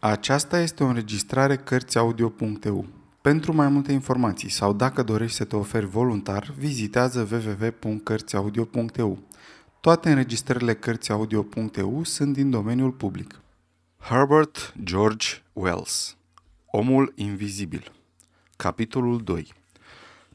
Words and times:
Aceasta 0.00 0.60
este 0.60 0.84
o 0.84 0.86
înregistrare 0.86 1.56
Cărțiaudio.eu. 1.56 2.86
Pentru 3.20 3.54
mai 3.54 3.68
multe 3.68 3.92
informații 3.92 4.48
sau 4.48 4.72
dacă 4.72 5.02
dorești 5.02 5.36
să 5.36 5.44
te 5.44 5.56
oferi 5.56 5.86
voluntar, 5.86 6.54
vizitează 6.56 7.28
www.cărțiaudio.eu. 7.30 9.18
Toate 9.80 10.08
înregistrările 10.08 10.74
Cărțiaudio.eu 10.74 12.04
sunt 12.04 12.32
din 12.32 12.50
domeniul 12.50 12.90
public. 12.90 13.40
Herbert 13.98 14.74
George 14.82 15.26
Wells 15.52 16.16
Omul 16.66 17.12
invizibil 17.16 17.92
Capitolul 18.56 19.22
2 19.22 19.52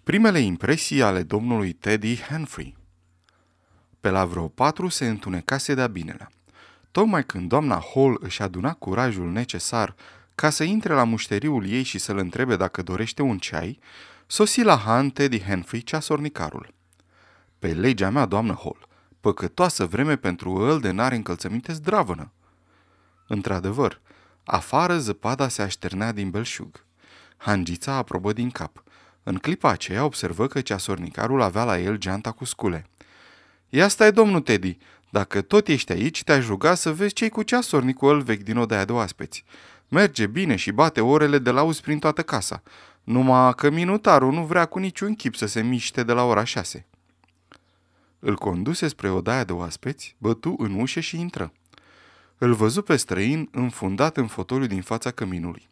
Primele 0.04 0.40
impresii 0.40 1.02
ale 1.02 1.24
domnului 1.24 1.72
Teddy 1.72 2.16
Henry 2.16 2.76
Pe 4.00 4.10
la 4.10 4.26
vreo 4.26 4.48
patru 4.48 4.88
se 4.88 5.08
întunecase 5.08 5.74
de-a 5.74 5.88
binelea. 5.88 6.32
Tocmai 6.94 7.24
când 7.24 7.50
doamna 7.50 7.84
Hall 7.94 8.18
își 8.20 8.42
aduna 8.42 8.74
curajul 8.74 9.32
necesar 9.32 9.96
ca 10.36 10.50
să 10.50 10.64
intre 10.64 10.94
la 10.94 11.04
mușteriul 11.04 11.68
ei 11.68 11.84
și 11.84 11.98
să-l 11.98 12.18
întrebe 12.18 12.56
dacă 12.56 12.82
dorește 12.82 13.22
un 13.22 13.38
ceai, 13.38 13.80
sosi 14.28 14.62
la 14.62 14.78
Han 14.78 15.10
Teddy 15.10 15.42
Henry 15.42 15.84
ceasornicarul. 15.84 16.74
Pe 17.60 17.74
legea 17.74 18.10
mea, 18.10 18.26
doamnă 18.26 18.60
Hall, 18.64 18.88
păcătoasă 19.22 19.86
vreme 19.86 20.16
pentru 20.16 20.52
îl 20.52 20.80
de 20.80 20.92
n-are 20.92 21.16
încălțăminte 21.16 21.74
zdravănă. 21.74 22.32
Într-adevăr, 23.28 24.02
afară 24.44 24.98
zăpada 24.98 25.48
se 25.48 25.62
așternea 25.62 26.12
din 26.12 26.30
belșug. 26.30 26.86
Hangița 27.38 27.94
aprobă 27.94 28.34
din 28.34 28.50
cap. 28.50 28.84
În 29.24 29.38
clipa 29.38 29.70
aceea 29.70 30.04
observă 30.04 30.48
că 30.48 30.62
ceasornicarul 30.62 31.42
avea 31.42 31.64
la 31.64 31.80
el 31.80 31.98
geanta 31.98 32.32
cu 32.32 32.46
scule. 32.46 32.86
Ia 33.70 33.88
stai, 33.88 34.12
domnul 34.12 34.42
Teddy, 34.42 34.78
dacă 35.14 35.42
tot 35.42 35.68
ești 35.68 35.92
aici, 35.92 36.24
te-aș 36.24 36.48
ruga 36.48 36.74
să 36.74 36.94
vezi 36.94 37.14
ce-i 37.14 37.30
cu 37.30 37.44
ceasornicul 37.44 38.22
vechi 38.22 38.44
din 38.44 38.58
odaia 38.58 38.86
de 38.86 38.92
oaspeți. 38.92 39.44
Merge 39.88 40.28
bine 40.28 40.56
și 40.56 40.72
bate 40.72 41.02
orele 41.02 41.40
de 41.40 41.52
lauz 41.52 41.80
prin 41.80 42.00
toată 42.00 42.22
casa. 42.22 42.64
Numai 43.04 43.54
că 43.56 43.70
minutarul 43.70 44.32
nu 44.32 44.46
vrea 44.46 44.66
cu 44.66 44.80
niciun 44.80 45.16
chip 45.16 45.36
să 45.36 45.46
se 45.46 45.62
miște 45.62 46.04
de 46.04 46.14
la 46.14 46.24
ora 46.24 46.44
șase. 46.44 46.86
Îl 48.20 48.36
conduse 48.36 48.88
spre 48.88 49.10
odaia 49.10 49.44
de 49.44 49.52
oaspeți, 49.52 50.16
bătu 50.18 50.56
în 50.58 50.80
ușă 50.80 51.00
și 51.00 51.20
intră. 51.20 51.52
Îl 52.38 52.54
văzu 52.54 52.82
pe 52.82 52.96
străin 52.96 53.50
înfundat 53.52 54.18
în 54.18 54.28
fotoliu 54.28 54.68
din 54.68 54.82
fața 54.82 55.12
căminului. 55.12 55.68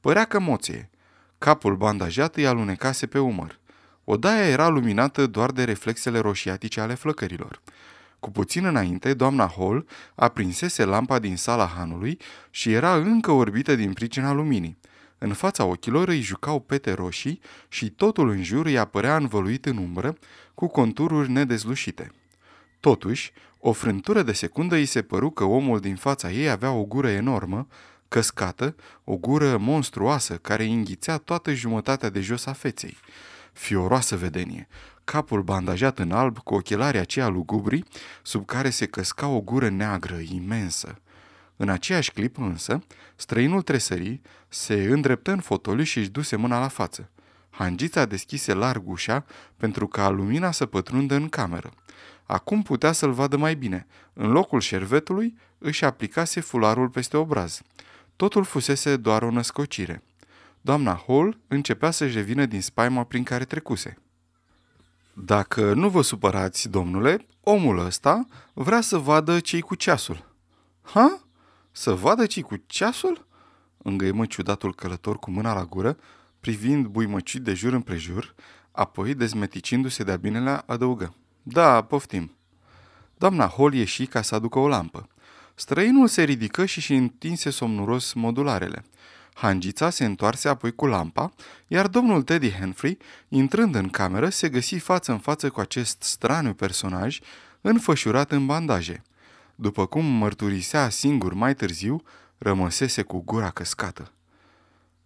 Părea 0.00 0.24
că 0.24 0.40
moție. 0.40 0.90
Capul 1.38 1.76
bandajat 1.76 2.36
îi 2.36 2.46
alunecase 2.46 3.06
pe 3.06 3.18
umăr. 3.18 3.58
Odaia 4.04 4.48
era 4.48 4.68
luminată 4.68 5.26
doar 5.26 5.50
de 5.50 5.64
reflexele 5.64 6.18
roșiatice 6.18 6.80
ale 6.80 6.94
flăcărilor. 6.94 7.60
Cu 8.26 8.32
puțin 8.32 8.64
înainte, 8.64 9.14
doamna 9.14 9.52
Hall 9.56 9.86
aprinsese 10.14 10.84
lampa 10.84 11.18
din 11.18 11.36
sala 11.36 11.66
hanului 11.66 12.18
și 12.50 12.72
era 12.72 12.96
încă 12.96 13.30
orbită 13.30 13.74
din 13.74 13.92
pricina 13.92 14.32
luminii. 14.32 14.78
În 15.18 15.32
fața 15.32 15.64
ochilor 15.64 16.08
îi 16.08 16.20
jucau 16.20 16.60
pete 16.60 16.92
roșii 16.92 17.40
și 17.68 17.90
totul 17.90 18.28
în 18.28 18.42
jur 18.42 18.66
îi 18.66 18.78
apărea 18.78 19.16
învăluit 19.16 19.66
în 19.66 19.76
umbră, 19.76 20.16
cu 20.54 20.66
contururi 20.66 21.30
nedezlușite. 21.30 22.10
Totuși, 22.80 23.32
o 23.58 23.72
frântură 23.72 24.22
de 24.22 24.32
secundă 24.32 24.74
îi 24.74 24.86
se 24.86 25.02
păru 25.02 25.30
că 25.30 25.44
omul 25.44 25.80
din 25.80 25.96
fața 25.96 26.30
ei 26.30 26.50
avea 26.50 26.72
o 26.72 26.84
gură 26.84 27.08
enormă, 27.08 27.66
căscată, 28.08 28.74
o 29.04 29.16
gură 29.16 29.56
monstruoasă 29.56 30.34
care 30.34 30.64
înghițea 30.64 31.16
toată 31.16 31.52
jumătatea 31.52 32.08
de 32.08 32.20
jos 32.20 32.46
a 32.46 32.52
feței. 32.52 32.96
Fioroasă 33.52 34.16
vedenie, 34.16 34.68
capul 35.06 35.42
bandajat 35.42 35.98
în 35.98 36.10
alb 36.10 36.38
cu 36.38 36.54
ochelarii 36.54 37.00
aceia 37.00 37.28
lugubri, 37.28 37.82
sub 38.22 38.44
care 38.46 38.70
se 38.70 38.86
căsca 38.86 39.26
o 39.28 39.40
gură 39.40 39.68
neagră, 39.68 40.16
imensă. 40.30 40.98
În 41.56 41.68
aceeași 41.68 42.10
clipă 42.10 42.40
însă, 42.40 42.82
străinul 43.16 43.62
tresării 43.62 44.22
se 44.48 44.74
îndreptă 44.74 45.30
în 45.30 45.40
fotoliu 45.40 45.84
și 45.84 45.98
își 45.98 46.10
duse 46.10 46.36
mâna 46.36 46.60
la 46.60 46.68
față. 46.68 47.10
Hangița 47.50 48.04
deschise 48.04 48.52
larg 48.52 48.88
ușa 48.88 49.24
pentru 49.56 49.86
ca 49.86 50.08
lumina 50.08 50.50
să 50.50 50.66
pătrundă 50.66 51.14
în 51.14 51.28
cameră. 51.28 51.70
Acum 52.24 52.62
putea 52.62 52.92
să-l 52.92 53.12
vadă 53.12 53.36
mai 53.36 53.54
bine. 53.54 53.86
În 54.12 54.30
locul 54.30 54.60
șervetului 54.60 55.36
își 55.58 55.84
aplicase 55.84 56.40
fularul 56.40 56.88
peste 56.88 57.16
obraz. 57.16 57.60
Totul 58.16 58.44
fusese 58.44 58.96
doar 58.96 59.22
o 59.22 59.30
născocire. 59.30 60.02
Doamna 60.60 61.04
Hall 61.06 61.38
începea 61.48 61.90
să-și 61.90 62.16
revină 62.16 62.46
din 62.46 62.62
spaima 62.62 63.04
prin 63.04 63.22
care 63.22 63.44
trecuse. 63.44 63.96
Dacă 65.18 65.74
nu 65.74 65.88
vă 65.88 66.02
supărați, 66.02 66.68
domnule, 66.68 67.26
omul 67.40 67.78
ăsta 67.78 68.26
vrea 68.52 68.80
să 68.80 68.98
vadă 68.98 69.40
cei 69.40 69.60
cu 69.60 69.74
ceasul. 69.74 70.32
Ha? 70.82 71.20
Să 71.72 71.94
vadă 71.94 72.26
cei 72.26 72.42
cu 72.42 72.56
ceasul? 72.66 73.26
Îngăimă 73.78 74.26
ciudatul 74.26 74.74
călător 74.74 75.18
cu 75.18 75.30
mâna 75.30 75.54
la 75.54 75.64
gură, 75.64 75.96
privind 76.40 76.86
buimăcit 76.86 77.42
de 77.42 77.54
jur 77.54 77.72
împrejur, 77.72 78.34
apoi, 78.72 79.14
dezmeticindu-se 79.14 80.02
de-a 80.02 80.16
binelea, 80.16 80.62
adăugă. 80.66 81.14
Da, 81.42 81.82
poftim. 81.82 82.36
Doamna 83.18 83.52
Hall 83.56 83.74
ieși 83.74 84.06
ca 84.06 84.22
să 84.22 84.34
aducă 84.34 84.58
o 84.58 84.68
lampă. 84.68 85.08
Străinul 85.54 86.08
se 86.08 86.22
ridică 86.22 86.64
și 86.64 86.80
și 86.80 86.94
întinse 86.94 87.50
somnuros 87.50 88.12
modularele. 88.12 88.84
Hangița 89.36 89.90
se 89.90 90.04
întoarse 90.04 90.48
apoi 90.48 90.74
cu 90.74 90.86
lampa, 90.86 91.32
iar 91.66 91.86
domnul 91.86 92.22
Teddy 92.22 92.50
Henry, 92.50 92.96
intrând 93.28 93.74
în 93.74 93.88
cameră, 93.88 94.28
se 94.28 94.48
găsi 94.48 94.78
față 94.78 95.12
în 95.12 95.18
față 95.18 95.50
cu 95.50 95.60
acest 95.60 96.02
straniu 96.02 96.54
personaj, 96.54 97.20
înfășurat 97.60 98.30
în 98.30 98.46
bandaje. 98.46 99.02
După 99.54 99.86
cum 99.86 100.04
mărturisea 100.04 100.88
singur 100.88 101.32
mai 101.32 101.54
târziu, 101.54 102.02
rămăsese 102.38 103.02
cu 103.02 103.22
gura 103.24 103.50
căscată. 103.50 104.12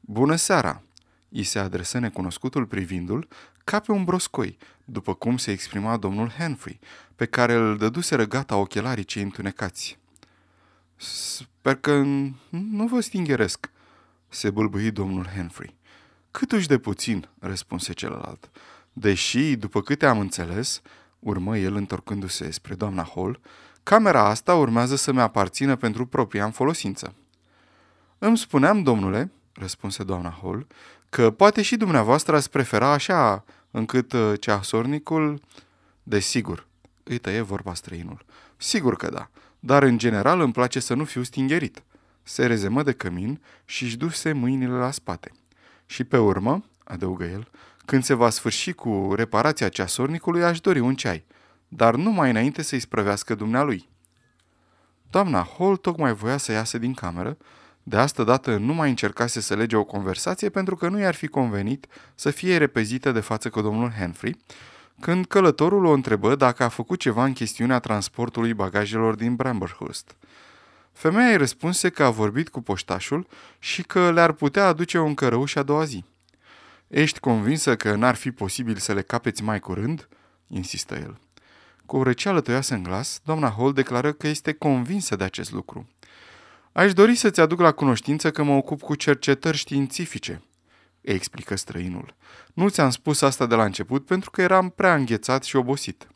Bună 0.01 0.37
seara!" 0.37 0.83
I 1.29 1.43
se 1.43 1.59
adresă 1.59 1.99
necunoscutul 1.99 2.67
privindul 2.67 3.29
ca 3.65 3.81
pe 3.81 3.93
un 3.93 4.05
broscoi, 4.05 4.59
după 4.85 5.15
cum 5.15 5.37
se 5.37 5.51
exprima 5.51 5.97
domnul 5.97 6.29
Henry, 6.29 6.79
pe 7.17 7.27
care 7.27 7.53
îl 7.53 7.77
dăduseră 7.77 8.25
gata 8.25 8.57
ochelarii 8.57 9.05
cei 9.05 9.23
întunecați. 9.23 9.99
Sper 10.97 11.75
că 11.75 12.03
nu 12.49 12.87
vă 12.87 13.01
stingheresc," 13.01 13.71
se 14.31 14.51
bâlbâi 14.51 14.91
domnul 14.91 15.27
Henry. 15.27 15.75
Câtuși 16.31 16.67
de 16.67 16.79
puțin, 16.79 17.29
răspunse 17.39 17.93
celălalt. 17.93 18.51
Deși, 18.93 19.57
după 19.57 19.83
câte 19.83 20.07
am 20.07 20.19
înțeles, 20.19 20.83
urmă 21.19 21.59
el 21.59 21.75
întorcându-se 21.75 22.51
spre 22.51 22.75
doamna 22.75 23.11
Hall, 23.15 23.41
camera 23.83 24.25
asta 24.25 24.55
urmează 24.55 24.97
să-mi 24.97 25.21
aparțină 25.21 25.77
pentru 25.77 26.07
propria 26.07 26.45
în 26.45 26.51
folosință. 26.51 27.15
Îmi 28.19 28.39
spuneam, 28.39 28.83
domnule, 28.83 29.33
răspunse 29.53 30.03
doamna 30.03 30.39
Hall, 30.43 30.67
că 31.09 31.31
poate 31.31 31.63
și 31.63 31.77
dumneavoastră 31.77 32.37
ați 32.37 32.51
prefera 32.51 32.93
așa, 32.93 33.45
încât 33.71 34.13
uh, 34.13 34.33
ceasornicul... 34.41 35.41
Desigur, 36.03 36.67
îi 37.03 37.19
tăie 37.19 37.41
vorba 37.41 37.75
străinul. 37.75 38.25
Sigur 38.57 38.97
că 38.97 39.11
da, 39.11 39.31
dar 39.59 39.83
în 39.83 39.99
general 39.99 40.41
îmi 40.41 40.53
place 40.53 40.81
să 40.81 40.95
nu 40.95 41.05
fiu 41.05 41.23
stingerit 41.23 41.83
se 42.31 42.47
rezemă 42.47 42.83
de 42.83 42.93
cămin 42.93 43.41
și 43.65 43.85
își 43.85 43.97
duse 43.97 44.33
mâinile 44.33 44.73
la 44.73 44.91
spate. 44.91 45.33
Și 45.87 46.05
pe 46.05 46.19
urmă, 46.19 46.65
adăugă 46.85 47.25
el, 47.25 47.49
când 47.85 48.05
se 48.05 48.15
va 48.15 48.31
sfârși 48.31 48.73
cu 48.73 49.13
reparația 49.17 49.69
ceasornicului, 49.69 50.45
aș 50.45 50.61
dori 50.61 50.79
un 50.79 50.95
ceai, 50.95 51.25
dar 51.69 51.95
nu 51.95 52.11
mai 52.11 52.31
înainte 52.31 52.63
să-i 52.63 52.81
sprăvească 52.81 53.35
dumnealui. 53.35 53.89
Doamna 55.11 55.49
Hall 55.59 55.77
tocmai 55.77 56.15
voia 56.15 56.37
să 56.37 56.53
iasă 56.53 56.79
din 56.79 56.95
cameră, 56.95 57.37
de 57.83 57.97
asta 57.97 58.25
dată 58.25 58.57
nu 58.57 58.75
mai 58.75 58.89
încercase 58.89 59.41
să 59.41 59.55
lege 59.55 59.77
o 59.77 59.85
conversație 59.85 60.49
pentru 60.49 60.77
că 60.77 60.89
nu 60.89 60.99
i-ar 60.99 61.15
fi 61.15 61.27
convenit 61.27 61.87
să 62.15 62.31
fie 62.31 62.57
repezită 62.57 63.13
de 63.13 63.21
față 63.21 63.51
cu 63.51 63.61
domnul 63.61 63.91
Henry, 63.91 64.37
când 65.01 65.27
călătorul 65.27 65.85
o 65.85 65.93
întrebă 65.93 66.35
dacă 66.35 66.63
a 66.63 66.69
făcut 66.69 66.99
ceva 66.99 67.25
în 67.25 67.33
chestiunea 67.33 67.79
transportului 67.79 68.55
bagajelor 68.55 69.15
din 69.15 69.35
Bramberhurst. 69.35 70.15
Femeia 70.93 71.31
îi 71.31 71.37
răspunse 71.37 71.89
că 71.89 72.03
a 72.03 72.11
vorbit 72.11 72.49
cu 72.49 72.61
poștașul 72.61 73.27
și 73.59 73.83
că 73.83 74.13
le-ar 74.13 74.33
putea 74.33 74.67
aduce 74.67 74.99
un 74.99 75.15
cărăuș 75.15 75.55
a 75.55 75.63
doua 75.63 75.85
zi. 75.85 76.05
Ești 76.89 77.19
convinsă 77.19 77.77
că 77.77 77.95
n-ar 77.95 78.15
fi 78.15 78.31
posibil 78.31 78.77
să 78.77 78.93
le 78.93 79.03
capeți 79.03 79.43
mai 79.43 79.61
curând?" 79.61 80.09
insistă 80.49 80.95
el. 80.95 81.19
Cu 81.87 81.97
o 81.97 82.03
răceală 82.03 82.41
tăioasă 82.41 82.75
în 82.75 82.83
glas, 82.83 83.21
doamna 83.25 83.55
Hall 83.57 83.73
declară 83.73 84.13
că 84.13 84.29
este 84.29 84.53
convinsă 84.53 85.17
de 85.17 85.25
acest 85.25 85.53
lucru. 85.53 85.89
Aș 86.73 86.93
dori 86.93 87.15
să-ți 87.15 87.41
aduc 87.41 87.61
la 87.61 87.73
cunoștință 87.73 88.31
că 88.31 88.43
mă 88.43 88.53
ocup 88.53 88.81
cu 88.81 88.95
cercetări 88.95 89.57
științifice, 89.57 90.43
îi 91.01 91.15
explică 91.15 91.57
străinul. 91.57 92.15
Nu 92.55 92.69
ți-am 92.69 92.91
spus 92.91 93.23
asta 93.23 93.47
de 93.47 93.55
la 93.55 93.65
început 93.65 94.07
pentru 94.07 94.31
că 94.31 94.43
eram 94.43 94.69
prea 94.69 94.95
înghețat 94.95 95.45
și 95.45 95.57
obosit. 95.57 96.09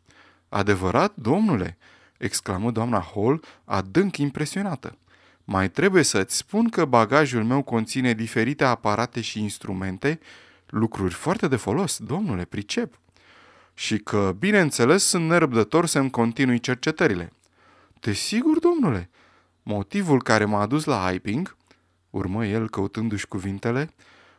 Adevărat, 0.49 1.13
domnule, 1.17 1.79
exclamă 2.25 2.71
doamna 2.71 3.07
Hall, 3.15 3.41
adânc 3.65 4.17
impresionată. 4.17 4.99
Mai 5.45 5.71
trebuie 5.71 6.03
să-ți 6.03 6.37
spun 6.37 6.69
că 6.69 6.85
bagajul 6.85 7.45
meu 7.45 7.63
conține 7.63 8.13
diferite 8.13 8.65
aparate 8.65 9.21
și 9.21 9.41
instrumente, 9.41 10.21
lucruri 10.67 11.15
foarte 11.15 11.49
de 11.49 11.57
folos, 11.57 11.99
domnule, 11.99 12.45
pricep. 12.45 12.99
Și 13.75 13.99
că, 13.99 14.35
bineînțeles, 14.39 15.05
sunt 15.05 15.29
nerăbdător 15.29 15.87
să-mi 15.87 16.11
continui 16.11 16.61
cercetările. 16.61 17.33
Desigur, 18.01 18.59
domnule, 18.59 19.11
motivul 19.63 20.23
care 20.23 20.45
m-a 20.45 20.61
adus 20.61 20.85
la 20.85 21.07
Hyping, 21.09 21.57
urmă 22.11 22.47
el 22.47 22.71
căutându-și 22.71 23.27
cuvintele, 23.27 23.95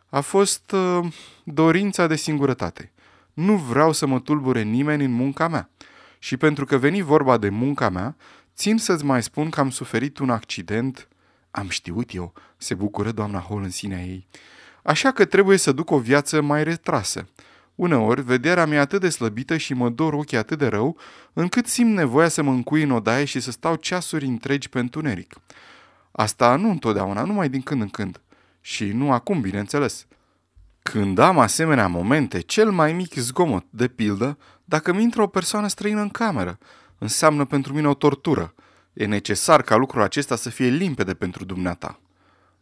a 0.09 0.21
fost 0.21 0.71
uh, 0.71 1.05
dorința 1.43 2.07
de 2.07 2.15
singurătate. 2.15 2.91
Nu 3.33 3.55
vreau 3.55 3.91
să 3.91 4.05
mă 4.05 4.19
tulbure 4.19 4.61
nimeni 4.61 5.03
în 5.03 5.11
munca 5.11 5.47
mea. 5.47 5.69
Și 6.25 6.37
pentru 6.37 6.65
că 6.65 6.77
veni 6.77 7.01
vorba 7.01 7.37
de 7.37 7.49
munca 7.49 7.89
mea, 7.89 8.15
țin 8.55 8.77
să-ți 8.77 9.05
mai 9.05 9.23
spun 9.23 9.49
că 9.49 9.59
am 9.59 9.69
suferit 9.69 10.17
un 10.17 10.29
accident. 10.29 11.07
Am 11.51 11.69
știut 11.69 12.13
eu, 12.13 12.33
se 12.57 12.73
bucură 12.73 13.11
doamna 13.11 13.45
Hall 13.49 13.63
în 13.63 13.69
sinea 13.69 13.99
ei. 14.01 14.27
Așa 14.83 15.11
că 15.11 15.25
trebuie 15.25 15.57
să 15.57 15.71
duc 15.71 15.91
o 15.91 15.99
viață 15.99 16.41
mai 16.41 16.63
retrasă. 16.63 17.27
Uneori, 17.75 18.21
vederea 18.21 18.65
mea 18.65 18.77
e 18.77 18.81
atât 18.81 19.01
de 19.01 19.09
slăbită 19.09 19.57
și 19.57 19.73
mă 19.73 19.89
dor 19.89 20.13
ochii 20.13 20.37
atât 20.37 20.57
de 20.57 20.67
rău, 20.67 20.97
încât 21.33 21.67
simt 21.67 21.93
nevoia 21.95 22.27
să 22.27 22.41
mă 22.41 22.51
încui 22.51 22.83
în 22.83 22.91
odaie 22.91 23.25
și 23.25 23.39
să 23.39 23.51
stau 23.51 23.75
ceasuri 23.75 24.25
întregi 24.25 24.69
pe 24.69 24.79
întuneric. 24.79 25.35
Asta 26.11 26.55
nu 26.55 26.69
întotdeauna, 26.69 27.23
numai 27.23 27.49
din 27.49 27.61
când 27.61 27.81
în 27.81 27.89
când. 27.89 28.21
Și 28.61 28.85
nu 28.85 29.11
acum, 29.11 29.41
bineînțeles. 29.41 30.07
Când 30.91 31.17
am 31.17 31.39
asemenea 31.39 31.87
momente, 31.87 32.39
cel 32.39 32.71
mai 32.71 32.93
mic 32.93 33.13
zgomot, 33.13 33.65
de 33.69 33.87
pildă, 33.87 34.37
dacă 34.65 34.93
mi 34.93 35.03
intră 35.03 35.21
o 35.21 35.27
persoană 35.27 35.67
străină 35.67 36.01
în 36.01 36.09
cameră, 36.09 36.57
înseamnă 36.97 37.45
pentru 37.45 37.73
mine 37.73 37.87
o 37.87 37.93
tortură. 37.93 38.53
E 38.93 39.05
necesar 39.05 39.61
ca 39.61 39.75
lucrul 39.75 40.01
acesta 40.01 40.35
să 40.35 40.49
fie 40.49 40.67
limpede 40.67 41.13
pentru 41.13 41.45
dumneata. 41.45 41.99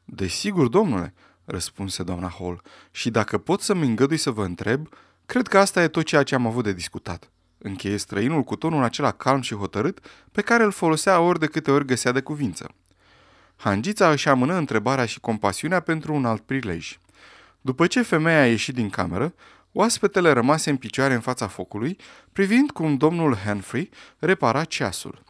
Desigur, 0.06 0.68
domnule, 0.68 1.14
răspunse 1.46 2.04
doamna 2.04 2.34
Hall, 2.40 2.62
și 2.92 3.10
dacă 3.10 3.38
pot 3.38 3.62
să-mi 3.62 3.86
îngădui 3.86 4.18
să 4.18 4.32
vă 4.32 4.44
întreb, 4.44 4.88
cred 5.26 5.48
că 5.48 5.58
asta 5.58 5.84
e 5.84 5.88
tot 5.88 6.06
ceea 6.06 6.24
ce 6.24 6.36
am 6.36 6.48
avut 6.48 6.64
de 6.64 6.74
discutat. 6.74 7.32
Încheie 7.58 7.98
străinul 7.98 8.44
cu 8.44 8.56
tonul 8.56 8.84
acela 8.84 9.12
calm 9.12 9.42
și 9.42 9.56
hotărât 9.56 10.00
pe 10.32 10.42
care 10.42 10.64
îl 10.64 10.72
folosea 10.72 11.20
ori 11.20 11.40
de 11.40 11.48
câte 11.48 11.72
ori 11.72 11.86
găsea 11.86 12.12
de 12.12 12.22
cuvință. 12.22 12.70
Hangița 13.56 14.12
își 14.12 14.30
amână 14.30 14.54
întrebarea 14.54 15.06
și 15.06 15.20
compasiunea 15.20 15.80
pentru 15.80 16.14
un 16.14 16.26
alt 16.26 16.42
prilej. 16.42 16.98
După 17.66 17.88
ce 17.88 18.02
femeia 18.02 18.42
a 18.42 18.46
ieșit 18.46 18.74
din 18.74 18.90
cameră, 18.90 19.34
oaspetele 19.72 20.32
rămase 20.32 20.70
în 20.70 20.78
picioare 20.78 21.14
în 21.14 21.20
fața 21.20 21.48
focului, 21.48 21.98
privind 22.34 22.72
cum 22.72 22.98
domnul 22.98 23.36
Henry 23.36 23.90
repara 24.20 24.64
ceasul. 24.64 25.24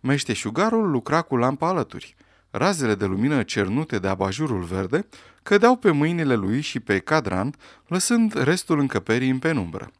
Meșteșugarul 0.00 0.90
lucra 0.90 1.22
cu 1.22 1.36
lampa 1.36 1.68
alături. 1.68 2.16
Razele 2.50 2.94
de 2.94 3.04
lumină 3.04 3.42
cernute 3.42 3.98
de 3.98 4.08
abajurul 4.08 4.62
verde 4.62 5.06
cădeau 5.42 5.76
pe 5.76 5.90
mâinile 5.90 6.34
lui 6.34 6.60
și 6.60 6.80
pe 6.80 6.98
cadran, 6.98 7.54
lăsând 7.86 8.42
restul 8.42 8.78
încăperii 8.78 9.30
în 9.30 9.38
penumbră. 9.38 9.90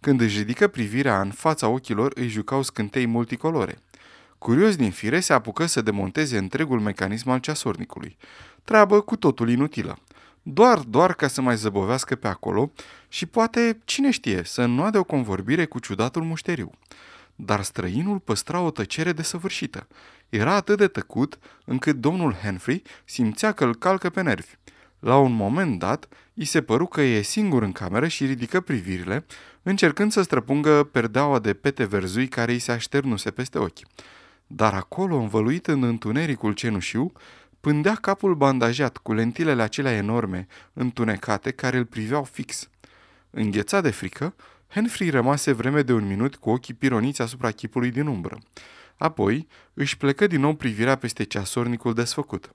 Când 0.00 0.20
își 0.20 0.38
ridică 0.38 0.68
privirea 0.68 1.20
în 1.20 1.30
fața 1.30 1.68
ochilor, 1.68 2.12
îi 2.14 2.28
jucau 2.28 2.62
scântei 2.62 3.06
multicolore. 3.06 3.78
Curios 4.38 4.76
din 4.76 4.90
fire, 4.90 5.20
se 5.20 5.32
apucă 5.32 5.66
să 5.66 5.82
demonteze 5.82 6.38
întregul 6.38 6.80
mecanism 6.80 7.30
al 7.30 7.38
ceasornicului. 7.38 8.16
Treabă 8.64 9.00
cu 9.00 9.16
totul 9.16 9.50
inutilă. 9.50 9.98
Doar, 10.46 10.78
doar 10.78 11.14
ca 11.14 11.26
să 11.28 11.40
mai 11.40 11.56
zăbovească 11.56 12.14
pe 12.14 12.28
acolo 12.28 12.72
și 13.08 13.26
poate, 13.26 13.78
cine 13.84 14.10
știe, 14.10 14.42
să 14.44 14.62
înnoade 14.62 14.98
o 14.98 15.04
convorbire 15.04 15.64
cu 15.64 15.78
ciudatul 15.78 16.22
mușteriu. 16.22 16.70
Dar 17.34 17.62
străinul 17.62 18.18
păstra 18.18 18.60
o 18.60 18.70
tăcere 18.70 19.12
desăvârșită. 19.12 19.86
Era 20.28 20.54
atât 20.54 20.78
de 20.78 20.86
tăcut 20.86 21.38
încât 21.64 21.96
domnul 21.96 22.32
Henry 22.32 22.82
simțea 23.04 23.52
că 23.52 23.64
îl 23.64 23.74
calcă 23.74 24.10
pe 24.10 24.22
nervi. 24.22 24.56
La 24.98 25.18
un 25.18 25.32
moment 25.32 25.78
dat, 25.78 26.08
i 26.34 26.44
se 26.44 26.62
păru 26.62 26.86
că 26.86 27.00
e 27.00 27.22
singur 27.22 27.62
în 27.62 27.72
cameră 27.72 28.08
și 28.08 28.26
ridică 28.26 28.60
privirile, 28.60 29.24
încercând 29.62 30.12
să 30.12 30.22
străpungă 30.22 30.84
perdeaua 30.84 31.38
de 31.38 31.54
pete 31.54 31.84
verzui 31.84 32.28
care 32.28 32.52
îi 32.52 32.58
se 32.58 32.72
așternuse 32.72 33.30
peste 33.30 33.58
ochi. 33.58 33.78
Dar 34.46 34.74
acolo, 34.74 35.16
învăluit 35.16 35.66
în 35.66 35.82
întunericul 35.82 36.52
cenușiu, 36.52 37.12
pândea 37.64 37.94
capul 37.94 38.34
bandajat 38.34 38.96
cu 38.96 39.12
lentilele 39.12 39.62
acelea 39.62 39.92
enorme, 39.92 40.46
întunecate, 40.72 41.50
care 41.50 41.76
îl 41.76 41.84
priveau 41.84 42.24
fix. 42.24 42.68
Înghețat 43.30 43.82
de 43.82 43.90
frică, 43.90 44.34
Henry 44.68 45.10
rămase 45.10 45.52
vreme 45.52 45.82
de 45.82 45.92
un 45.92 46.06
minut 46.06 46.36
cu 46.36 46.50
ochii 46.50 46.74
pironiți 46.74 47.22
asupra 47.22 47.50
chipului 47.50 47.90
din 47.90 48.06
umbră. 48.06 48.38
Apoi 48.96 49.46
își 49.74 49.96
plecă 49.96 50.26
din 50.26 50.40
nou 50.40 50.54
privirea 50.54 50.96
peste 50.96 51.24
ceasornicul 51.24 51.94
desfăcut. 51.94 52.54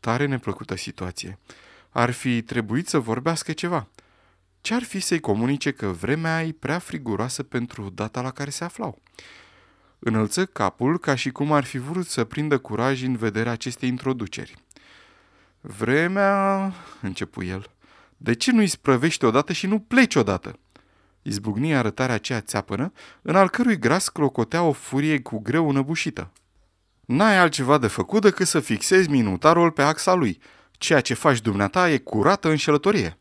Tare 0.00 0.26
neplăcută 0.26 0.76
situație. 0.76 1.38
Ar 1.90 2.10
fi 2.10 2.42
trebuit 2.42 2.88
să 2.88 2.98
vorbească 2.98 3.52
ceva. 3.52 3.88
Ce-ar 4.60 4.82
fi 4.82 5.00
să-i 5.00 5.20
comunice 5.20 5.70
că 5.70 5.86
vremea 5.86 6.42
e 6.42 6.52
prea 6.52 6.78
friguroasă 6.78 7.42
pentru 7.42 7.90
data 7.90 8.20
la 8.20 8.30
care 8.30 8.50
se 8.50 8.64
aflau? 8.64 9.02
Înălță 9.98 10.46
capul 10.46 10.98
ca 10.98 11.14
și 11.14 11.30
cum 11.30 11.52
ar 11.52 11.64
fi 11.64 11.78
vrut 11.78 12.06
să 12.06 12.24
prindă 12.24 12.58
curaj 12.58 13.02
în 13.02 13.16
vederea 13.16 13.52
acestei 13.52 13.88
introduceri. 13.88 14.54
Vremea, 15.60 16.72
începu 17.00 17.42
el, 17.42 17.70
de 18.16 18.34
ce 18.34 18.52
nu-i 18.52 18.66
sprăvești 18.66 19.24
odată 19.24 19.52
și 19.52 19.66
nu 19.66 19.78
pleci 19.78 20.14
odată? 20.14 20.58
Izbucni 21.22 21.74
arătarea 21.74 22.14
aceea 22.14 22.40
țeapănă, 22.40 22.92
în 23.22 23.36
al 23.36 23.48
cărui 23.48 23.78
gras 23.78 24.08
clocotea 24.08 24.62
o 24.62 24.72
furie 24.72 25.20
cu 25.20 25.38
greu 25.38 25.68
înăbușită. 25.68 26.32
N-ai 27.00 27.38
altceva 27.38 27.78
de 27.78 27.86
făcut 27.86 28.22
decât 28.22 28.46
să 28.46 28.60
fixezi 28.60 29.10
minutarul 29.10 29.70
pe 29.70 29.82
axa 29.82 30.14
lui. 30.14 30.38
Ceea 30.70 31.00
ce 31.00 31.14
faci 31.14 31.40
dumneata 31.40 31.90
e 31.90 31.98
curată 31.98 32.48
înșelătorie. 32.48 33.18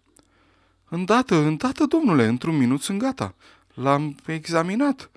Îndată, 0.90 1.36
îndată, 1.36 1.86
domnule, 1.86 2.26
într-un 2.26 2.58
minut 2.58 2.82
sunt 2.82 3.00
gata. 3.00 3.36
L-am 3.74 4.16
examinat. 4.26 5.10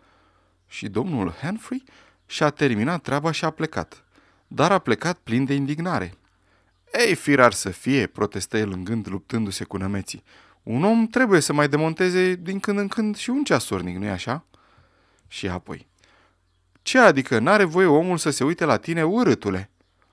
Și 0.68 0.88
domnul 0.88 1.30
Henry 1.30 1.82
și-a 2.26 2.50
terminat 2.50 3.02
treaba 3.02 3.30
și 3.30 3.44
a 3.44 3.50
plecat. 3.50 4.04
Dar 4.46 4.72
a 4.72 4.78
plecat 4.78 5.18
plin 5.18 5.44
de 5.44 5.54
indignare. 5.54 6.14
Ei, 6.92 7.14
firar 7.14 7.52
să 7.52 7.70
fie, 7.70 8.06
protestă 8.06 8.58
el 8.58 8.72
în 8.72 8.84
gând, 8.84 9.08
luptându-se 9.08 9.64
cu 9.64 9.76
nămeții. 9.76 10.22
Un 10.62 10.84
om 10.84 11.06
trebuie 11.06 11.40
să 11.40 11.52
mai 11.52 11.68
demonteze 11.68 12.34
din 12.34 12.60
când 12.60 12.78
în 12.78 12.88
când 12.88 13.16
și 13.16 13.30
un 13.30 13.44
ceasornic, 13.44 13.96
nu-i 13.96 14.10
așa? 14.10 14.44
Și 15.28 15.48
apoi. 15.48 15.86
Ce 16.82 16.98
adică 16.98 17.38
n-are 17.38 17.64
voie 17.64 17.86
omul 17.86 18.18
să 18.18 18.30
se 18.30 18.44
uite 18.44 18.64
la 18.64 18.76
tine, 18.76 19.04
urâtule? 19.04 19.70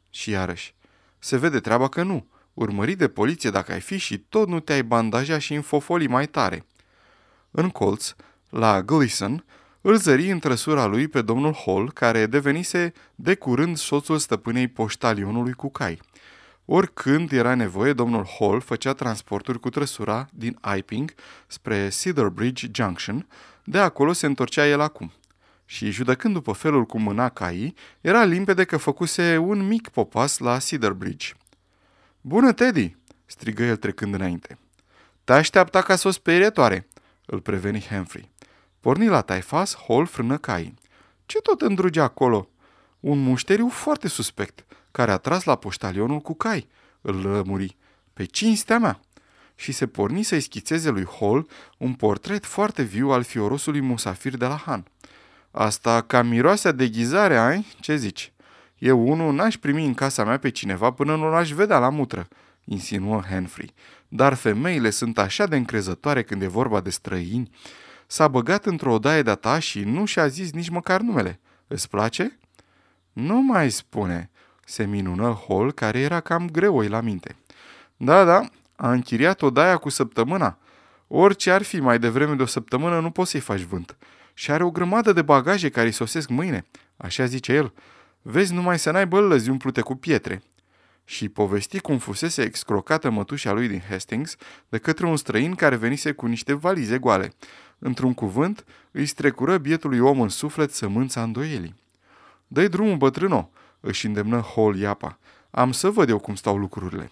Și 0.10 0.30
iarăși. 0.30 0.75
Se 1.19 1.38
vede 1.38 1.60
treaba 1.60 1.90
că 1.90 2.04
nu. 2.04 2.28
Urmărit 2.54 2.98
de 2.98 3.08
poliție 3.08 3.50
dacă 3.50 3.72
ai 3.72 3.81
fi 3.81 3.98
și 3.98 4.18
tot 4.18 4.48
nu 4.48 4.60
te-ai 4.60 4.84
bandaja 4.84 5.38
și 5.38 5.54
înfofoli 5.54 6.08
mai 6.08 6.25
tare. 6.28 6.66
În 7.51 7.69
colț, 7.69 8.13
la 8.50 8.81
Gleason, 8.81 9.46
îl 9.88 9.98
zări 9.98 10.32
în 10.32 10.40
trăsura 10.40 10.86
lui 10.86 11.08
pe 11.08 11.22
domnul 11.22 11.56
Hall, 11.66 11.92
care 11.92 12.26
devenise 12.26 12.94
de 13.16 13.36
curând 13.36 13.78
soțul 13.78 14.18
stăpânei 14.18 14.68
poștalionului 14.68 15.54
cu 15.54 15.72
cai. 15.72 16.00
Oricând 16.66 17.32
era 17.32 17.56
nevoie, 17.56 17.94
domnul 17.94 18.28
Hall 18.40 18.62
făcea 18.62 18.94
transporturi 18.94 19.60
cu 19.60 19.70
trăsura 19.70 20.27
din 20.32 20.60
Iping 20.77 21.13
spre 21.48 21.89
Cedar 21.89 22.27
Bridge 22.27 22.68
Junction, 22.72 23.27
de 23.63 23.77
acolo 23.77 24.13
se 24.13 24.25
întorcea 24.25 24.68
el 24.68 24.80
acum. 24.80 25.12
Și 25.65 25.92
judecând 25.92 26.34
după 26.34 26.51
felul 26.51 26.86
cum 26.86 27.01
mâna 27.01 27.30
caii, 27.30 27.75
era 28.01 28.24
limpede 28.24 28.63
că 28.63 28.77
făcuse 28.77 29.38
un 29.38 29.68
mic 29.68 29.89
popas 29.89 30.38
la 30.38 30.58
Cedar 30.58 30.92
Bridge. 30.92 31.34
Bună, 32.22 32.51
Teddy!" 32.51 32.96
strigă 33.25 33.63
el 33.63 33.75
trecând 33.75 34.13
înainte. 34.13 34.58
Te 35.24 35.34
așteapta 35.34 35.82
ca 35.82 35.96
să 35.96 36.08
o 36.08 36.12
sperietoare!" 36.12 36.88
îl 37.25 37.39
preveni 37.39 37.88
Humphrey. 37.89 38.34
Porni 38.86 39.08
la 39.08 39.22
taifas, 39.22 39.77
Hall 39.88 40.06
frână 40.06 40.38
caii. 40.38 40.74
Ce 41.25 41.39
tot 41.39 41.62
îndruge 41.62 42.00
acolo? 42.00 42.50
Un 43.00 43.24
mușteriu 43.24 43.70
foarte 43.70 44.08
suspect, 44.08 44.65
care 44.92 45.12
a 45.12 45.18
tras 45.18 45.44
la 45.44 45.56
poștalionul 45.56 46.20
cu 46.20 46.34
cai, 46.34 46.68
îl 47.01 47.15
lămuri. 47.15 47.77
Pe 48.13 48.25
cinstea 48.25 48.80
mea! 48.80 49.00
Și 49.56 49.72
se 49.72 49.88
porni 49.88 50.24
să-i 50.24 50.39
schițeze 50.39 50.89
lui 50.89 51.08
Hall 51.20 51.48
un 51.77 51.94
portret 51.94 52.46
foarte 52.46 52.82
viu 52.82 53.10
al 53.10 53.24
fiorosului 53.24 53.82
musafir 53.82 54.38
de 54.38 54.46
la 54.46 54.62
Han. 54.65 54.86
Asta 55.51 56.01
ca 56.01 56.22
miroasea 56.22 56.72
de 56.72 56.88
ghizare, 56.88 57.38
ai? 57.38 57.65
Ce 57.80 57.96
zici? 57.96 58.34
Eu 58.77 59.08
unul 59.08 59.34
n-aș 59.34 59.58
primi 59.58 59.86
în 59.86 59.94
casa 59.94 60.24
mea 60.24 60.38
pe 60.38 60.50
cineva 60.50 60.92
până 60.92 61.15
nu 61.15 61.30
l-aș 61.30 61.51
vedea 61.51 61.80
la 61.80 61.89
mutră, 61.89 62.27
insinuă 62.63 63.22
Henry. 63.30 63.74
Dar 64.08 64.34
femeile 64.34 64.89
sunt 64.89 65.18
așa 65.18 65.46
de 65.46 65.56
încrezătoare 65.56 66.24
când 66.24 66.42
e 66.42 66.48
vorba 66.48 66.82
de 66.82 66.89
străini 66.89 67.50
s-a 68.08 68.28
băgat 68.28 68.66
într-o 68.66 68.94
odaie 68.94 69.22
de-a 69.22 69.36
ta 69.36 69.60
și 69.60 69.84
nu 69.84 70.06
și-a 70.06 70.28
zis 70.28 70.52
nici 70.52 70.70
măcar 70.70 71.02
numele. 71.02 71.40
Îți 71.68 71.90
place? 71.90 72.40
Nu 73.14 73.42
mai 73.42 73.70
spune, 73.70 74.30
se 74.66 74.86
minună 74.86 75.42
Hall, 75.48 75.72
care 75.72 76.00
era 76.00 76.20
cam 76.20 76.50
greu 76.50 76.80
la 76.80 77.02
minte. 77.02 77.36
Da, 77.98 78.24
da, 78.24 78.46
a 78.76 78.92
închiriat 78.92 79.42
odaia 79.42 79.78
cu 79.78 79.90
săptămâna. 79.90 80.58
Orice 81.08 81.52
ar 81.52 81.62
fi 81.62 81.80
mai 81.80 82.00
devreme 82.00 82.36
de 82.36 82.42
o 82.42 82.46
săptămână, 82.46 83.00
nu 83.00 83.12
poți 83.12 83.32
să-i 83.32 83.40
faci 83.40 83.62
vânt. 83.62 83.98
Și 84.34 84.52
are 84.52 84.64
o 84.64 84.72
grămadă 84.72 85.14
de 85.14 85.22
bagaje 85.22 85.70
care 85.70 85.86
îi 85.86 85.92
sosesc 85.92 86.30
mâine, 86.30 86.66
așa 86.98 87.26
zice 87.26 87.54
el. 87.54 87.74
Vezi 88.22 88.54
numai 88.54 88.80
să 88.80 88.92
n-ai 88.92 89.08
băllăzi 89.08 89.50
umplute 89.50 89.82
cu 89.82 89.96
pietre. 89.96 90.44
Și 91.04 91.30
povesti 91.30 91.80
cum 91.80 91.98
fusese 91.98 92.42
excrocată 92.42 93.10
mătușa 93.10 93.52
lui 93.52 93.68
din 93.68 93.82
Hastings 93.90 94.36
de 94.70 94.78
către 94.78 95.06
un 95.06 95.18
străin 95.18 95.56
care 95.56 95.76
venise 95.76 96.12
cu 96.12 96.26
niște 96.26 96.54
valize 96.54 96.98
goale 96.98 97.34
Într-un 97.79 98.13
cuvânt, 98.13 98.65
îi 98.91 99.05
strecură 99.05 99.58
bietului 99.58 100.00
om 100.00 100.22
în 100.22 100.29
suflet 100.29 100.74
sămânța 100.74 101.24
îndoielii. 101.24 101.75
Dă-i 102.48 102.70
drumul, 102.70 102.98
bătrâno, 102.98 103.50
își 103.79 104.05
îndemnă 104.05 104.46
Hall 104.55 104.77
Iapa. 104.77 105.17
Am 105.51 105.72
să 105.72 105.89
văd 105.89 106.10
eu 106.10 106.20
cum 106.20 106.36
stau 106.36 106.58
lucrurile. 106.58 107.12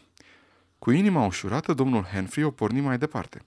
Cu 0.79 0.91
inima 0.91 1.25
ușurată, 1.25 1.73
domnul 1.73 2.03
Henry 2.03 2.43
o 2.43 2.51
porni 2.51 2.81
mai 2.81 2.97
departe. 2.97 3.45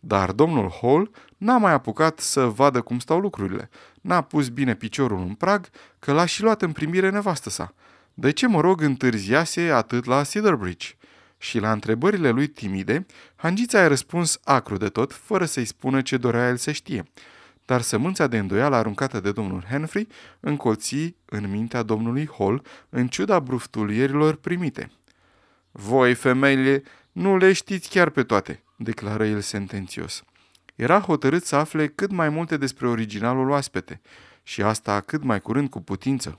Dar 0.00 0.32
domnul 0.32 0.72
Hall 0.80 1.10
n-a 1.36 1.58
mai 1.58 1.72
apucat 1.72 2.18
să 2.18 2.44
vadă 2.44 2.80
cum 2.80 2.98
stau 2.98 3.20
lucrurile. 3.20 3.70
N-a 4.00 4.20
pus 4.20 4.48
bine 4.48 4.74
piciorul 4.74 5.18
în 5.18 5.34
prag, 5.34 5.68
că 5.98 6.12
l-a 6.12 6.24
și 6.24 6.42
luat 6.42 6.62
în 6.62 6.72
primire 6.72 7.10
nevastă 7.10 7.50
sa. 7.50 7.74
De 8.14 8.30
ce, 8.30 8.46
mă 8.46 8.60
rog, 8.60 8.80
întârziase 8.80 9.60
atât 9.60 10.04
la 10.04 10.24
Cedar 10.24 10.54
Bridge? 10.54 10.88
Și 11.38 11.58
la 11.58 11.72
întrebările 11.72 12.30
lui 12.30 12.46
timide, 12.46 13.06
Hangița 13.36 13.80
a 13.80 13.86
răspuns 13.86 14.40
acru 14.44 14.76
de 14.76 14.88
tot, 14.88 15.12
fără 15.12 15.44
să-i 15.44 15.64
spună 15.64 16.02
ce 16.02 16.16
dorea 16.16 16.48
el 16.48 16.56
să 16.56 16.72
știe. 16.72 17.04
Dar 17.64 17.80
sămânța 17.80 18.26
de 18.26 18.38
îndoială 18.38 18.76
aruncată 18.76 19.20
de 19.20 19.32
domnul 19.32 19.64
Henry 19.70 20.06
încolți 20.40 21.14
în 21.24 21.50
mintea 21.50 21.82
domnului 21.82 22.28
Hall, 22.38 22.62
în 22.88 23.08
ciuda 23.08 23.40
bruftulierilor 23.40 24.34
primite. 24.34 24.90
Voi, 25.70 26.14
femeile, 26.14 26.82
nu 27.12 27.36
le 27.36 27.52
știți 27.52 27.88
chiar 27.88 28.10
pe 28.10 28.22
toate, 28.22 28.62
declară 28.76 29.26
el 29.26 29.40
sentențios. 29.40 30.24
Era 30.74 31.00
hotărât 31.00 31.44
să 31.44 31.56
afle 31.56 31.86
cât 31.86 32.10
mai 32.10 32.28
multe 32.28 32.56
despre 32.56 32.88
originalul 32.88 33.50
oaspete 33.50 34.00
și 34.42 34.62
asta 34.62 35.00
cât 35.00 35.22
mai 35.22 35.40
curând 35.40 35.68
cu 35.68 35.80
putință. 35.82 36.38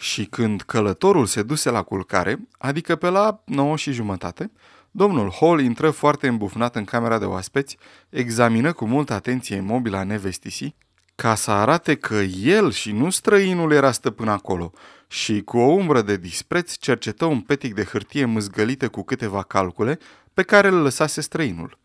Și 0.00 0.24
când 0.24 0.62
călătorul 0.62 1.26
se 1.26 1.42
duse 1.42 1.70
la 1.70 1.82
culcare, 1.82 2.48
adică 2.58 2.96
pe 2.96 3.08
la 3.08 3.42
9 3.44 3.76
și 3.76 3.92
jumătate, 3.92 4.50
domnul 4.90 5.32
Hall 5.40 5.60
intră 5.60 5.90
foarte 5.90 6.28
îmbufnat 6.28 6.76
în 6.76 6.84
camera 6.84 7.18
de 7.18 7.24
oaspeți, 7.24 7.78
examină 8.08 8.72
cu 8.72 8.86
multă 8.86 9.12
atenție 9.12 9.60
mobila 9.60 10.02
nevestisii, 10.02 10.76
ca 11.14 11.34
să 11.34 11.50
arate 11.50 11.94
că 11.94 12.14
el 12.42 12.70
și 12.70 12.92
nu 12.92 13.10
străinul 13.10 13.72
era 13.72 13.92
stăpân 13.92 14.28
acolo 14.28 14.72
și 15.08 15.42
cu 15.42 15.58
o 15.58 15.72
umbră 15.72 16.02
de 16.02 16.16
dispreț 16.16 16.76
cercetă 16.76 17.24
un 17.24 17.40
petic 17.40 17.74
de 17.74 17.84
hârtie 17.84 18.24
mâzgălită 18.24 18.88
cu 18.88 19.02
câteva 19.02 19.42
calcule 19.42 19.98
pe 20.34 20.42
care 20.42 20.68
îl 20.68 20.82
lăsase 20.82 21.20
străinul. 21.20 21.78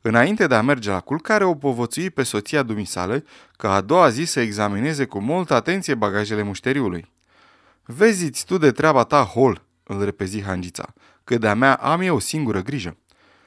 Înainte 0.00 0.46
de 0.46 0.54
a 0.54 0.62
merge 0.62 0.90
la 0.90 1.00
culcare, 1.00 1.44
o 1.44 1.54
povățui 1.54 2.10
pe 2.10 2.22
soția 2.22 2.62
dumisale 2.62 3.24
că 3.56 3.68
a 3.68 3.80
doua 3.80 4.08
zi 4.08 4.24
să 4.24 4.40
examineze 4.40 5.04
cu 5.04 5.20
multă 5.20 5.54
atenție 5.54 5.94
bagajele 5.94 6.42
mușteriului. 6.42 7.10
Vezi 7.84 8.44
tu 8.44 8.58
de 8.58 8.70
treaba 8.70 9.04
ta, 9.04 9.22
Hol, 9.22 9.64
îl 9.82 10.04
repezi 10.04 10.42
hangița, 10.42 10.94
că 11.24 11.38
de-a 11.38 11.54
mea 11.54 11.74
am 11.74 12.00
eu 12.00 12.14
o 12.14 12.18
singură 12.18 12.62
grijă. 12.62 12.96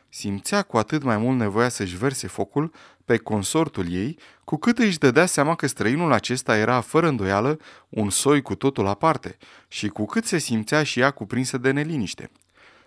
Simțea 0.09 0.61
cu 0.61 0.77
atât 0.77 1.03
mai 1.03 1.17
mult 1.17 1.37
nevoia 1.37 1.69
să-și 1.69 1.97
verse 1.97 2.27
focul 2.27 2.71
pe 3.05 3.17
consortul 3.17 3.91
ei, 3.91 4.17
cu 4.43 4.57
cât 4.57 4.77
își 4.77 4.97
dădea 4.97 5.25
seama 5.25 5.55
că 5.55 5.67
străinul 5.67 6.11
acesta 6.11 6.57
era, 6.57 6.81
fără 6.81 7.07
îndoială, 7.07 7.59
un 7.89 8.09
soi 8.09 8.41
cu 8.41 8.55
totul 8.55 8.87
aparte 8.87 9.37
și 9.67 9.87
cu 9.87 10.05
cât 10.05 10.25
se 10.25 10.37
simțea 10.37 10.83
și 10.83 10.99
ea 10.99 11.11
cuprinsă 11.11 11.57
de 11.57 11.71
neliniște. 11.71 12.31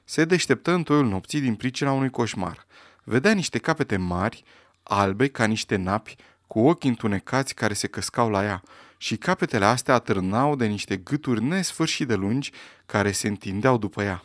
Se 0.05 0.25
deșteptă 0.25 0.73
în 0.73 0.83
toiul 0.83 1.07
nopții 1.07 1.40
din 1.40 1.55
pricina 1.55 1.93
unui 1.93 2.11
coșmar. 2.11 2.67
Vedea 3.05 3.33
niște 3.33 3.59
capete 3.59 3.97
mari, 3.97 4.45
albe 4.83 5.28
ca 5.28 5.45
niște 5.45 5.76
napi, 5.76 6.17
cu 6.47 6.69
ochi 6.69 6.85
întunecați 6.85 7.55
care 7.55 7.75
se 7.75 7.87
căscau 7.87 8.31
la 8.31 8.45
ea 8.45 8.62
și 8.99 9.17
capetele 9.17 9.64
astea 9.64 9.95
atârnau 9.95 10.57
de 10.57 10.67
niște 10.67 10.97
gâturi 10.97 11.43
nesfârșit 11.43 12.07
de 12.07 12.14
lungi 12.14 12.52
care 12.87 13.12
se 13.12 13.28
întindeau 13.28 13.78
după 13.78 14.02
ea. 14.02 14.23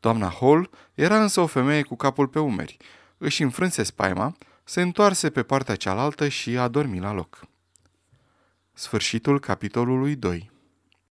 Doamna 0.00 0.36
Hall 0.40 0.70
era 0.94 1.22
însă 1.22 1.40
o 1.40 1.46
femeie 1.46 1.82
cu 1.82 1.96
capul 1.96 2.28
pe 2.28 2.38
umeri. 2.38 2.76
Își 3.18 3.42
înfrânse 3.42 3.82
spaima, 3.82 4.36
se 4.64 4.80
întoarse 4.80 5.30
pe 5.30 5.42
partea 5.42 5.76
cealaltă 5.76 6.28
și 6.28 6.58
a 6.58 6.68
dormit 6.68 7.02
la 7.02 7.12
loc. 7.12 7.40
Sfârșitul 8.72 9.40
capitolului 9.40 10.16
2 10.16 10.49